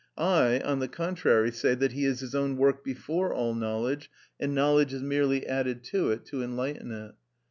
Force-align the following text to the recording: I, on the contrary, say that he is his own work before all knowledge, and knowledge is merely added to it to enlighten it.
I, 0.17 0.59
on 0.61 0.79
the 0.79 0.87
contrary, 0.87 1.51
say 1.51 1.75
that 1.75 1.91
he 1.91 2.05
is 2.05 2.21
his 2.21 2.33
own 2.33 2.57
work 2.57 2.83
before 2.83 3.35
all 3.35 3.53
knowledge, 3.53 4.09
and 4.39 4.55
knowledge 4.55 4.93
is 4.95 5.03
merely 5.03 5.45
added 5.45 5.83
to 5.93 6.09
it 6.09 6.25
to 6.25 6.41
enlighten 6.41 6.91
it. 6.91 7.13